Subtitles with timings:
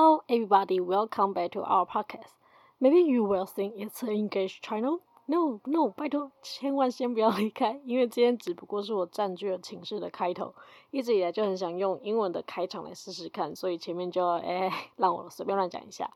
[0.00, 0.78] Hello, everybody.
[0.78, 2.36] Welcome back to our podcast.
[2.80, 5.00] Maybe you will think it's an English channel.
[5.26, 10.54] No, no，拜托，千万先不要离开，因为今天只不过是我占据了寝室的开头，
[10.92, 16.08] 一直以来就很想用英文的开场来试试看，所以前面就哎让我随便乱讲一下。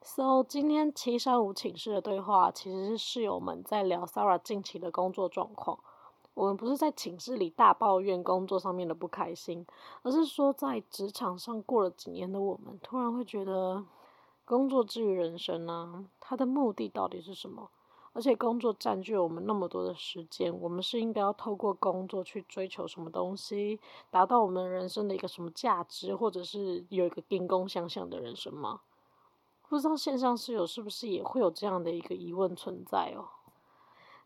[0.00, 5.78] So，今天七三五寝室的对话其实是室友们在聊 Sarah 近期的工作状况。
[6.40, 9.66] 我们不是在寝室里大抱怨工作上面的不开心，
[10.00, 13.84] 而是说在职场上过了几年的我们，突然会觉得
[14.46, 17.68] 工作之于人生呢，它的目的到底是什么？
[18.14, 23.78] 而且工作占据了我们那么多的时间，我们是应该要透过工作去追求什么东西，
[24.10, 28.80] 达到我们人生的一个什么价值，或者是有一个兵工相向的人生吗？
[29.68, 33.28] 不知道线上室友是不是也会有这样的一个疑问存在哦？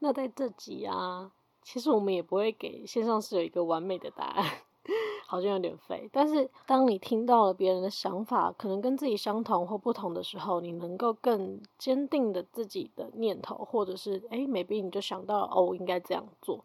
[0.00, 1.30] 那在这集啊，
[1.62, 4.44] 其实我们也不会给线上室友一个完美的答案，
[5.28, 6.08] 好像有点废。
[6.12, 16.64] 但是当你听到了别人的想法，可能跟自己相同或不同的时候，你能够更坚定的自己的念头，或者是诶 m a y b e 你就想到哦，应该这样做。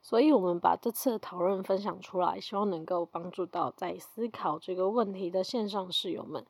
[0.00, 6.44] 所以我们把这次的讨论分享出来，希望能够帮助到在思考这个问题的线上室友们。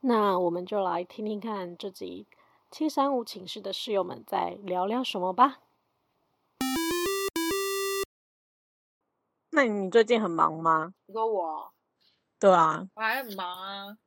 [0.00, 2.26] 那我们就来听听看这集
[2.70, 5.58] 七三五寝室的室友们在聊聊什么吧。
[9.54, 10.94] 那你最近很忙吗？
[11.04, 11.70] 你说我？
[12.38, 13.98] 对啊，我还很忙啊。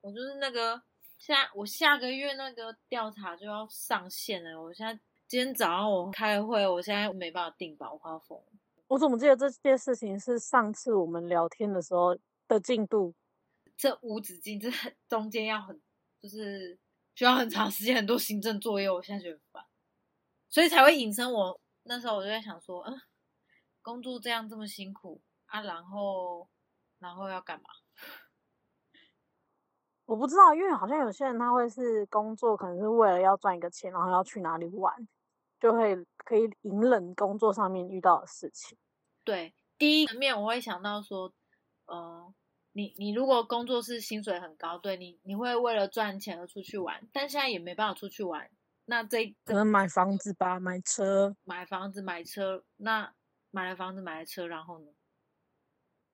[0.00, 0.82] 我就是那个
[1.18, 4.60] 下我下个月那个调查就要上线了。
[4.60, 4.98] 我现在
[5.28, 8.44] 今天早上我开会，我现在没办法定吧，我快要疯了。
[8.88, 13.14] 我怎么记得这件事情是上次我们聊天的时候的进度？
[13.76, 14.70] 这无止境，这
[15.06, 15.78] 中间要很，
[16.22, 16.78] 就是
[17.14, 19.64] 需要很长时间，很多行政作业，我现在觉得很烦，
[20.48, 23.00] 所以才会引申我那时候我就在想说，嗯，
[23.82, 26.48] 工作这样这么辛苦啊，然后
[26.98, 27.64] 然后要干嘛？
[30.06, 35.08] 我不知道，因为好像有些人他会是工作，可能是为了要赚一个钱，然后要去哪里玩，
[35.60, 38.78] 就会可以隐忍工作上面遇到的事情。
[39.24, 41.32] 对，第一层面我会想到说，
[41.86, 42.34] 嗯。
[42.74, 48.50] 你你如果工作是薪水很高，对你你会为了赚钱而出去玩，但现在也没办法出去玩，
[48.86, 53.12] 那这可能买房子吧，买车，买房子买车，那
[53.52, 54.86] 买了房子买了车，然后呢？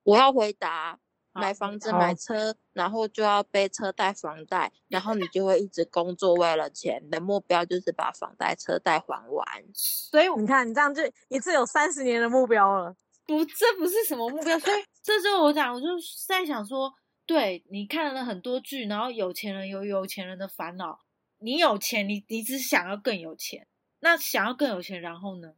[0.03, 0.99] 我要回答，
[1.31, 9.45] 买房子买车，然后就要背车贷房贷，然后你就会一直工作为了钱，你的目标就是把房贷车贷还完。
[9.73, 12.95] 所以你看，你这样就一次有三十年的目标了。
[13.25, 15.87] 不，这不是什么目标，所以 这就我讲，我就
[16.27, 16.91] 在想说，
[17.25, 20.99] 对你看了很多剧，然后有钱人有有钱人的烦恼，
[21.37, 23.67] 你有钱，你你只想要更有钱，
[23.99, 25.53] 那想要更有钱，然后呢？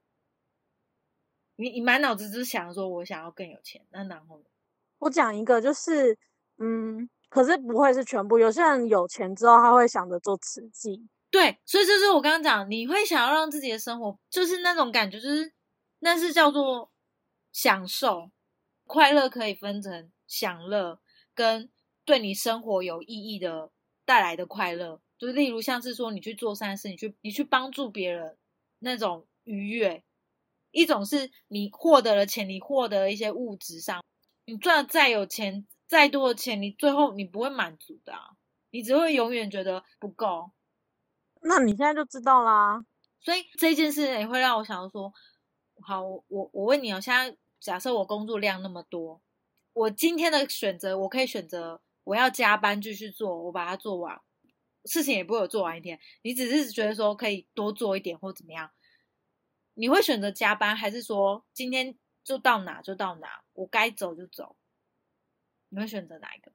[1.61, 4.41] 你你满脑子只是想说，我想要更有钱，那然后？
[4.99, 6.17] 我讲一个，就是，
[6.57, 15.53] 嗯，可是不会是全部，有些人有钱之后，他会想着做慈济，对，所以就是我刚刚讲，你会想要让自己的生活，就是那种感觉，就是
[15.99, 16.91] 那是叫做。
[17.53, 18.31] 享受
[18.85, 21.01] 快乐可以分成享乐
[21.35, 21.69] 跟
[22.05, 23.69] 对你生活有意义的
[24.05, 28.37] 带来的快乐，就例如像是说你去做善事，你去你去帮助别人
[28.79, 30.01] 那种愉悦；
[30.71, 34.03] 一种是你获得了钱，你获得了一些物质上，
[34.45, 38.13] 你赚再有钱再多的钱，你最后你不会满足的，
[38.71, 40.51] 你只会永远觉得不够。
[41.41, 42.83] 那你现在就知道啦。
[43.19, 45.13] 所以这件事也会让我想到说。
[45.83, 46.23] 好，我
[46.53, 49.19] 我问你哦，现在假设我工作量那么多，
[49.73, 54.21] 我今天的选择，我可以选择我要加班继续做，我把它做完，
[54.85, 55.99] 事情也不会有做完一天。
[56.21, 58.69] 你只是觉得说可以多做一点或怎么样，
[59.81, 64.55] 你会选择加班，还是说今天就到哪就到哪，我该走就走？
[65.69, 66.51] 你会选择哪一个？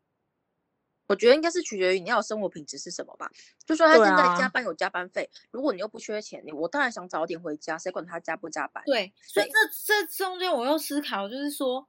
[1.08, 3.28] 我觉得应该是取决于你要生活品质是什么吧。
[3.66, 8.84] 就说他现在加班有加班费，如果你又不缺钱，你我当然想早点回家，谁管他加不加班？
[8.86, 9.52] 对，所以这
[9.84, 11.88] 这中间我又思考，就是说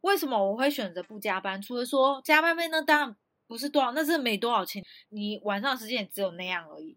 [0.00, 1.60] 为什么我会选择不加班？
[1.60, 3.16] 除了说加班费，那当然
[3.46, 6.96] 不是多少，那是没多少钱，你晚上时间也只有那样而已。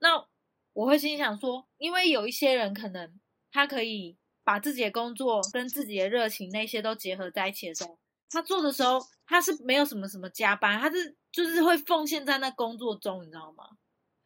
[0.00, 0.26] 那
[0.72, 3.20] 我会心想说，因为有一些人可能
[3.50, 7.98] 他可以把自己的工作跟自己的热情那些都结合在一起的时候。
[8.30, 13.64] 他做的时候，他是没有什么什么加班，他是就是会奉献在那工作中，你知道吗？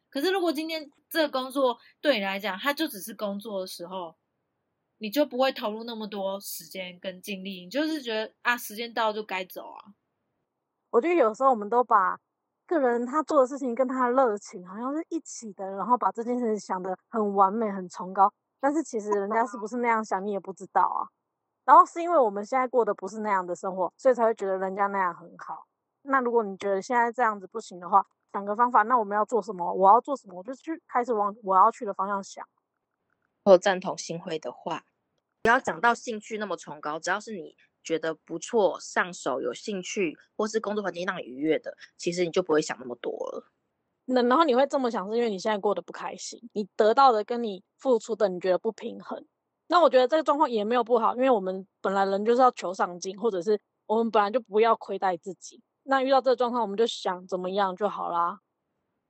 [0.09, 4.15] 可是如果今天这个工作对你来讲，他就只是工作的时候，
[4.99, 9.93] 你就不会投入那么多时间跟精力，你就是觉得啊，时间到就该走啊。
[10.91, 12.17] 我觉得有时候我们都把
[12.67, 21.07] 个人他做的事情跟他的热情好像是一起的，然后把这件事情想得很完美、很崇高，但是其实人家是不是那样想，你也不知道啊。
[21.65, 25.65] 然后是因为我们现在过的不是那样的生活，所以才会觉得人家那样很好。
[26.03, 29.73] 那如果你觉得现在这样子不行的话，想个方法，那我们要做什么？
[29.73, 30.35] 我要做什么？
[30.37, 32.45] 我就去开始往我要去的方向想。
[33.43, 34.83] 我赞同新辉的话，
[35.41, 37.55] 不要讲到兴趣那么崇高，只要是你
[37.87, 43.49] 觉得不错、上手、有兴趣，或是工作环境让你愉悦的，其实你就不会想那么多了。
[44.03, 49.25] 那然后你会这么想，是因为你现在过得不开心，你得到的跟你付出的，你觉得不平衡。
[49.67, 55.61] 那我觉得这个状况也没有不好，因为我们本来人就是要求上进，或者是我们本来就不要亏待自己。
[55.83, 58.39] 那遇到这个状况，我们就想怎么样就好啦。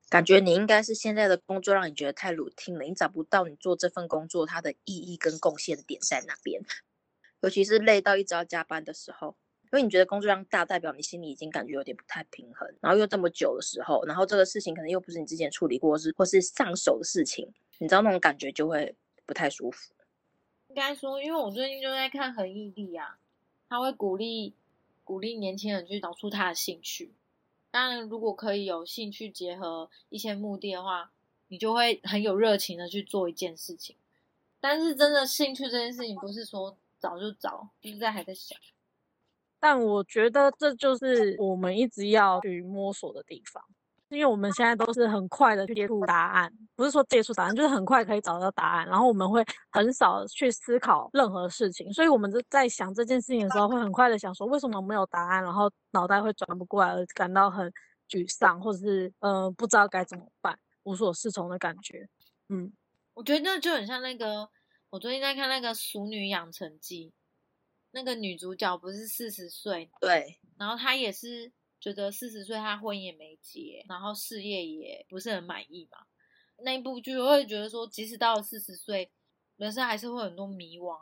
[0.10, 6.62] 感觉你应该是现在的工作让你觉得太 routine 了，你找不到你做这份工作它的意义跟贡献点在哪边。
[7.42, 9.36] 尤其是累到一直要加班的时候，
[9.66, 18.96] 因为你觉得工作量大，代表你心里已经感觉有点不太平衡，然后又这么久的时候，然后这个事情可能又不是你之前处理过，是或是上手的事情，你知道那种感觉就会
[19.26, 19.94] 不太舒服。
[20.70, 23.18] 应该说，因为我最近就在看恒毅力啊，
[23.70, 24.54] 他会鼓励
[25.04, 27.14] 鼓励年轻人去找出他的兴趣。
[27.70, 31.12] 当然，如果可以有兴趣结合一些目的的话，
[31.48, 33.96] 你就会很有热情的去做一件事情。
[34.60, 38.58] 但是，真的兴趣这件事情，不是说找就找，就是在还在想。
[39.60, 43.64] 但我觉得这就是我们一直要去摸索的地方。
[44.10, 48.88] 因为我们现在都是很快的去接触答案，不是说接触答案，就是很快可以找到答案。
[48.88, 57.70] 然后我们会很少去思考任何事情，所以我们就在想这件事情的时候，会很快的想说为什么没有答案，然后脑袋会转不过来，而感到很
[58.10, 62.08] 沮丧，或者是呃不知道该怎么办，无所适从的感觉。
[62.48, 62.72] 嗯，
[63.14, 64.50] 我觉得就很像那个，
[64.90, 67.10] 我最近在看那个《熟女养成记》，
[67.92, 71.52] 那个女主角不是四十岁，对，然后她也是。
[71.80, 76.08] 觉得四十岁她婚也没结，然后事业也不是很满意嘛。
[76.64, 79.12] 那一部剧我会觉得说，即使到了四十岁，
[79.58, 81.00] 人生还是会很多迷惘。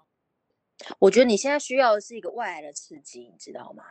[1.00, 3.86] 我觉得你现在需要的是一个外来的刺激，你知道吗？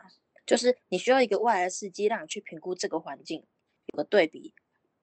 [0.45, 3.43] 就是你需要一个外来的刺激，让你去评估这个环境，
[3.87, 4.53] 有个对比，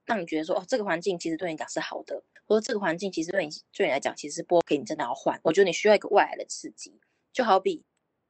[0.05, 5.41] 让你觉得说，哦，这个环境其实对你讲是好的，或者这个环境其实对你对你来讲其实不 OK，你真的要换。
[5.43, 7.01] 我觉得你需要一个外来的刺激，
[7.33, 7.85] 就好比，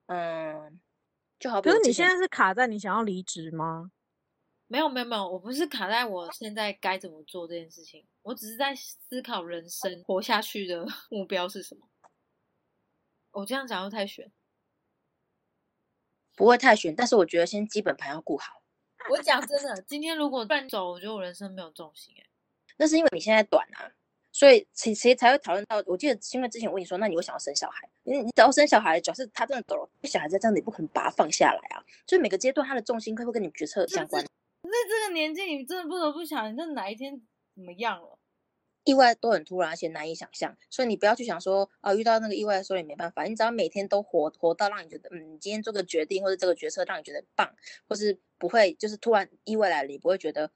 [0.07, 0.81] 嗯。
[1.39, 3.91] 就好比，可是你现在是卡在你想要离职吗？
[4.69, 11.89] 没有没有没有，我不是卡在我现在该怎么做这件事情，我只是在思考人生活下去的 目标是什么。
[13.33, 14.31] 我这样讲又太悬，
[16.37, 18.62] 不会太悬，但是我觉得先基本盘要顾好。
[19.11, 22.25] 我讲真的，今天如果乱走，我觉得我人生没有重心哎。
[22.77, 23.91] 那是因为你现在短啊。
[24.35, 25.77] 所以谁谁才会讨论到？
[25.87, 27.87] 我记得因为之前我跟你说，那你会想要生小孩？
[28.03, 31.85] 你你只要生小孩，主要是他真的走了，小孩在这样，你不可能把他放下来啊。
[32.07, 34.25] 所以每个阶段他的重心会不会跟你决策相关？
[34.25, 37.21] 在这个年纪，你真的不得不想，你这哪一天
[37.55, 38.19] 怎么样了？
[38.85, 40.57] 意外都很突然，而且难以想象。
[40.71, 43.25] 所以你不要去想说啊，遇到那个意外的时候也没办法。
[43.25, 47.55] 你只要每天都活活到让你觉得，嗯，你今天做个决定或者这个决策让你觉得棒，
[47.87, 50.51] 或是不会就是突然意外来了，你不会觉得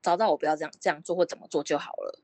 [0.00, 2.18] 早知道我不要这样这样做或怎么做就好了。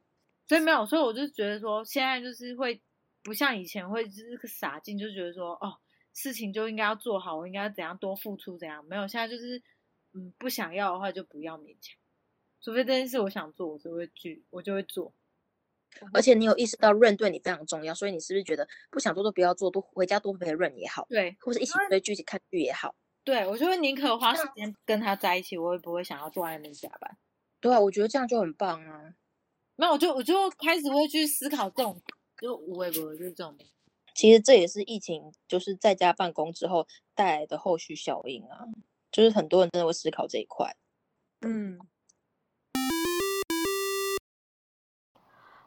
[0.47, 2.81] 所以没有，所以我就觉得说，现在就是会
[3.23, 5.77] 不像以前会就是个傻劲，就觉得说，哦，
[6.15, 8.83] 事情就应该要做好，我应该怎样多付出怎样。
[8.87, 9.63] 没有，现在就是，
[10.15, 11.95] 嗯，不想要的话就不要勉强，
[12.63, 15.13] 除非这件事我想做，我就会去，我就会做。
[16.15, 22.95] 而且你有意识到润对你非常重要，所以你是不是觉得不想做都不要做，多回家多陪润也好，对，或者一起追剧、一起看剧也好，
[23.29, 27.15] 对我就会宁可花时间跟他在一起，我也不会想要坐在那边加班。
[27.61, 29.13] 对啊，我觉得这样就很棒啊。
[29.77, 32.01] 没有，我就我就开始会去思考这种，
[32.41, 33.55] 就无微不是这种。
[34.15, 38.65] 其实这也是疫情就是在家办公之后带来的后续效应啊，
[39.13, 40.75] 就是很多人真的会思考这一块。
[41.43, 41.79] 嗯。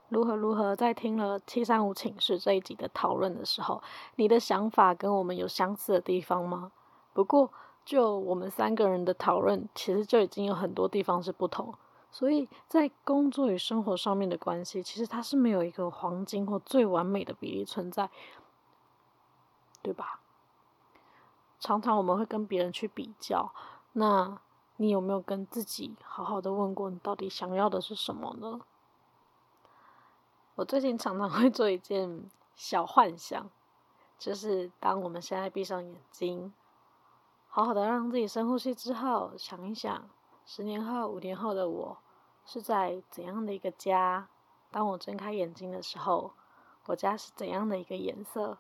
[0.09, 3.83] 如何如何，在听了七三五寝室这一集的讨论的时候，
[4.15, 6.71] 你的想法跟我们有相似的地方吗？
[7.13, 7.51] 不过
[7.83, 11.73] 就我们三个人的讨论，其实就已经有很多地方是不同。
[12.09, 18.09] 所以在工作与生活上面的关系，其实它是没有一个黄金或最完美的比例存在，
[19.81, 20.19] 对吧？
[21.59, 23.53] 常常我们会跟别人去比较，
[23.93, 24.41] 那
[24.77, 28.59] 你有没有跟自己好好的问过，你到底想要的是什么呢？
[30.55, 33.49] 我最近常常会做一件小幻想，
[34.19, 36.51] 就是当我们现在闭上眼睛，
[37.53, 40.09] 好好的让自己深呼吸之后，想一想。
[40.45, 41.97] 十年后、五年后的我，
[42.45, 44.29] 是在怎样的一个家？
[44.71, 46.31] 当我睁开眼睛的时候，
[46.85, 48.57] 我家是怎样的一个颜色？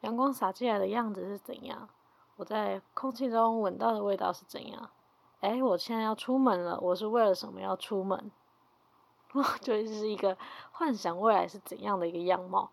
[0.00, 1.88] 阳光洒进来的样子是怎样？
[2.34, 4.90] 我在空气中闻到的味道是怎样？
[5.38, 8.32] 哎，我现在要出门了，我是为了什么要出门？
[9.32, 10.36] 我就是一个
[10.72, 12.68] 幻想未来是怎样的一个样貌。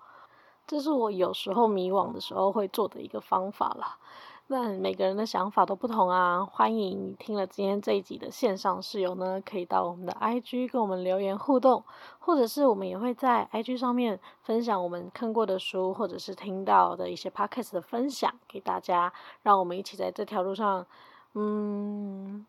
[0.65, 3.99] 这是我有时候迷惘的时候会做的一个方法了。
[4.47, 11.83] 那每个人的想法都不同啊，欢迎听了今天这一集的线上室友呢，可以到我们的 IG 跟我们留言互动，
[12.19, 19.11] 或者是我们也会在 IG 上面分享我们看过的书，或者是听到的一些 Podcast 的分享给大家，
[19.41, 20.85] 让我们一起在这条路上，
[21.33, 22.45] 嗯，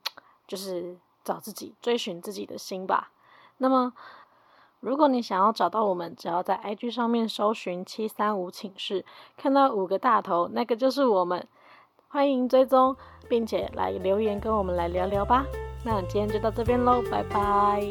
[0.46, 3.10] 就是找自己，追寻自己的心吧。
[3.56, 3.94] 那么，
[4.80, 9.02] 如果你想要找到我们，只要在 IG 上面搜寻七三五寝室，
[9.38, 11.48] 看到五个大头，那个就是我们。
[12.16, 12.96] 欢迎追踪，
[13.28, 15.44] 并且来留言跟我们来聊聊吧。
[15.84, 17.86] 那今天就到这边喽，拜拜。